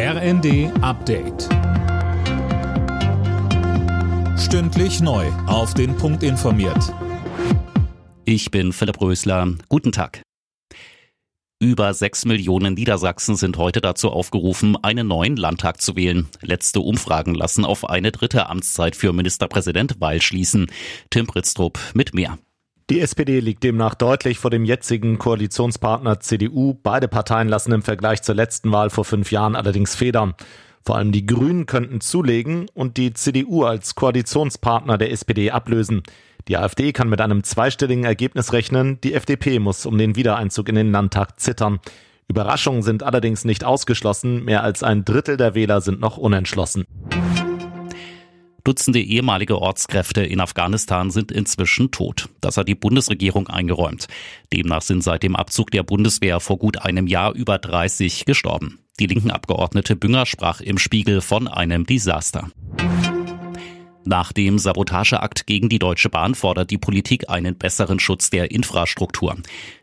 RND 0.00 0.70
Update. 0.80 1.48
Stündlich 4.38 5.00
neu. 5.00 5.26
Auf 5.48 5.74
den 5.74 5.96
Punkt 5.96 6.22
informiert. 6.22 6.94
Ich 8.24 8.52
bin 8.52 8.72
Philipp 8.72 9.00
Rösler. 9.00 9.54
Guten 9.68 9.90
Tag. 9.90 10.22
Über 11.58 11.92
sechs 11.94 12.24
Millionen 12.24 12.74
Niedersachsen 12.74 13.34
sind 13.34 13.56
heute 13.56 13.80
dazu 13.80 14.10
aufgerufen, 14.10 14.76
einen 14.84 15.08
neuen 15.08 15.36
Landtag 15.36 15.80
zu 15.80 15.96
wählen. 15.96 16.28
Letzte 16.42 16.78
Umfragen 16.78 17.34
lassen 17.34 17.64
auf 17.64 17.84
eine 17.84 18.12
dritte 18.12 18.48
Amtszeit 18.48 18.94
für 18.94 19.12
Ministerpräsident 19.12 19.96
Weil 19.98 20.22
schließen. 20.22 20.70
Tim 21.10 21.26
Pritztrup 21.26 21.76
mit 21.94 22.14
mehr. 22.14 22.38
Die 22.90 23.00
SPD 23.02 23.40
liegt 23.40 23.64
demnach 23.64 23.94
deutlich 23.94 24.38
vor 24.38 24.50
dem 24.50 24.64
jetzigen 24.64 25.18
Koalitionspartner 25.18 26.20
CDU. 26.20 26.72
Beide 26.82 27.06
Parteien 27.06 27.46
lassen 27.46 27.72
im 27.72 27.82
Vergleich 27.82 28.22
zur 28.22 28.34
letzten 28.34 28.72
Wahl 28.72 28.88
vor 28.88 29.04
fünf 29.04 29.30
Jahren 29.30 29.56
allerdings 29.56 29.94
federn. 29.94 30.32
Vor 30.82 30.96
allem 30.96 31.12
die 31.12 31.26
Grünen 31.26 31.66
könnten 31.66 32.00
zulegen 32.00 32.66
und 32.72 32.96
die 32.96 33.12
CDU 33.12 33.64
als 33.64 33.94
Koalitionspartner 33.94 34.96
der 34.96 35.12
SPD 35.12 35.50
ablösen. 35.50 36.02
Die 36.48 36.56
AfD 36.56 36.94
kann 36.94 37.10
mit 37.10 37.20
einem 37.20 37.44
zweistelligen 37.44 38.04
Ergebnis 38.04 38.54
rechnen. 38.54 38.98
Die 39.02 39.12
FDP 39.12 39.58
muss 39.58 39.84
um 39.84 39.98
den 39.98 40.16
Wiedereinzug 40.16 40.70
in 40.70 40.76
den 40.76 40.90
Landtag 40.90 41.38
zittern. 41.38 41.80
Überraschungen 42.26 42.82
sind 42.82 43.02
allerdings 43.02 43.44
nicht 43.44 43.64
ausgeschlossen. 43.64 44.46
Mehr 44.46 44.62
als 44.62 44.82
ein 44.82 45.04
Drittel 45.04 45.36
der 45.36 45.54
Wähler 45.54 45.82
sind 45.82 46.00
noch 46.00 46.16
unentschlossen. 46.16 46.86
Dutzende 48.68 49.00
ehemalige 49.00 49.62
Ortskräfte 49.62 50.22
in 50.22 50.40
Afghanistan 50.40 51.10
sind 51.10 51.32
inzwischen 51.32 51.90
tot. 51.90 52.28
Das 52.42 52.58
hat 52.58 52.68
die 52.68 52.74
Bundesregierung 52.74 53.46
eingeräumt. 53.46 54.08
Demnach 54.52 54.82
sind 54.82 55.02
seit 55.02 55.22
dem 55.22 55.36
Abzug 55.36 55.70
der 55.70 55.82
Bundeswehr 55.82 56.38
vor 56.38 56.58
gut 56.58 56.82
einem 56.82 57.06
Jahr 57.06 57.32
über 57.32 57.56
30 57.56 58.26
gestorben. 58.26 58.78
Die 59.00 59.06
linken 59.06 59.30
Abgeordnete 59.30 59.96
Bünger 59.96 60.26
sprach 60.26 60.60
im 60.60 60.76
Spiegel 60.76 61.22
von 61.22 61.48
einem 61.48 61.86
Desaster. 61.86 62.50
Nach 64.04 64.34
dem 64.34 64.58
Sabotageakt 64.58 65.46
gegen 65.46 65.70
die 65.70 65.78
Deutsche 65.78 66.10
Bahn 66.10 66.34
fordert 66.34 66.70
die 66.70 66.76
Politik 66.76 67.30
einen 67.30 67.56
besseren 67.56 67.98
Schutz 67.98 68.28
der 68.28 68.50
Infrastruktur. 68.50 69.38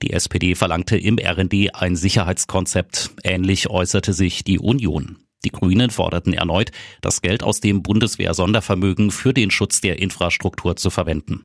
Die 0.00 0.14
SPD 0.14 0.54
verlangte 0.54 0.96
im 0.96 1.18
RND 1.18 1.74
ein 1.74 1.96
Sicherheitskonzept. 1.96 3.10
Ähnlich 3.24 3.68
äußerte 3.68 4.14
sich 4.14 4.42
die 4.42 4.58
Union. 4.58 5.18
Die 5.44 5.50
Grünen 5.50 5.90
forderten 5.90 6.32
erneut, 6.32 6.70
das 7.00 7.22
Geld 7.22 7.42
aus 7.42 7.60
dem 7.60 7.82
Bundeswehr-Sondervermögen 7.82 9.10
für 9.10 9.32
den 9.32 9.50
Schutz 9.50 9.80
der 9.80 9.98
Infrastruktur 9.98 10.76
zu 10.76 10.90
verwenden. 10.90 11.44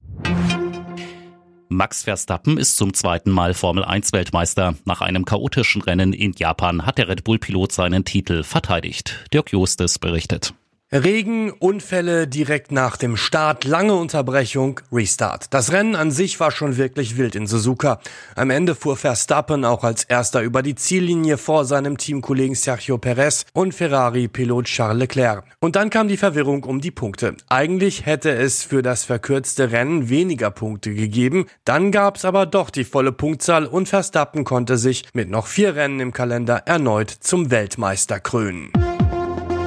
Max 1.69 2.03
Verstappen 2.03 2.57
ist 2.57 2.77
zum 2.77 2.93
zweiten 2.93 3.31
Mal 3.31 3.53
Formel 3.53 3.83
1 3.83 4.13
Weltmeister. 4.13 4.75
Nach 4.85 5.01
einem 5.01 5.25
chaotischen 5.25 5.81
Rennen 5.81 6.13
in 6.13 6.33
Japan 6.33 6.85
hat 6.85 6.97
der 6.97 7.07
Red 7.07 7.23
Bull 7.23 7.39
Pilot 7.39 7.71
seinen 7.71 8.05
Titel 8.05 8.43
verteidigt. 8.43 9.25
Dirk 9.33 9.51
Justes 9.51 9.97
berichtet. 9.97 10.53
Regen, 10.91 11.49
Unfälle 11.49 12.27
direkt 12.27 12.71
nach 12.71 12.95
dem 12.95 13.17
Start, 13.17 13.63
lange 13.63 13.95
Unterbrechung, 13.95 14.81
Restart. 14.91 15.51
Das 15.51 15.71
Rennen 15.71 15.95
an 15.95 16.11
sich 16.11 16.39
war 16.39 16.51
schon 16.51 16.77
wirklich 16.77 17.17
wild 17.17 17.33
in 17.33 17.47
Suzuka. 17.47 17.99
Am 18.35 18.51
Ende 18.51 18.75
fuhr 18.75 18.95
Verstappen 18.95 19.65
auch 19.65 19.83
als 19.83 20.03
erster 20.03 20.43
über 20.43 20.61
die 20.61 20.75
Ziellinie 20.75 21.39
vor 21.39 21.65
seinem 21.65 21.97
Teamkollegen 21.97 22.53
Sergio 22.53 22.99
Perez 22.99 23.47
und 23.53 23.73
Ferrari-Pilot 23.73 24.65
Charles 24.65 24.99
Leclerc. 24.99 25.43
Und 25.59 25.75
dann 25.75 25.89
kam 25.89 26.07
die 26.07 26.17
Verwirrung 26.17 26.63
um 26.63 26.81
die 26.81 26.91
Punkte. 26.91 27.35
Eigentlich 27.49 28.05
hätte 28.05 28.29
es 28.29 28.63
für 28.63 28.83
das 28.83 29.05
verkürzte 29.05 29.71
Rennen 29.71 30.09
weniger 30.09 30.51
Punkte 30.51 30.93
gegeben, 30.93 31.47
dann 31.63 31.91
gab 31.91 32.17
es 32.17 32.25
aber 32.25 32.45
doch 32.45 32.69
die 32.69 32.83
volle 32.83 33.11
Punktzahl 33.11 33.65
und 33.65 33.89
Verstappen 33.89 34.43
konnte 34.43 34.77
sich 34.77 35.05
mit 35.13 35.31
noch 35.31 35.47
vier 35.47 35.75
Rennen 35.75 35.99
im 35.99 36.13
Kalender 36.13 36.57
erneut 36.67 37.09
zum 37.09 37.49
Weltmeister 37.49 38.19
krönen. 38.19 38.71